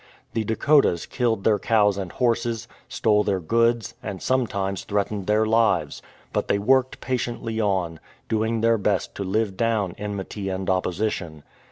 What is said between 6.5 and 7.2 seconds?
worked